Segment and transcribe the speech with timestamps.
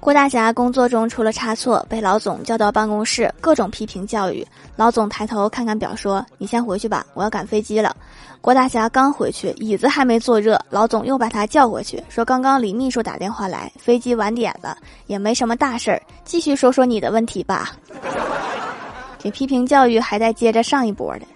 [0.00, 4.44] 郭大侠工作中出了差错，被老总叫到办公室，各种批评教育。
[4.74, 7.94] 老总抬头看看表，说：“你先回去吧，我要赶飞机了。”
[8.40, 14.74] 郭大侠刚回去，椅子还没坐热，老总又把他叫过去，说：“刚刚李秘书打电话来，飞机晚点了，
[15.06, 17.72] 也没什么大事儿，继续说说你的问题吧。
[19.22, 21.26] ”这批评教育还在接着上一波的。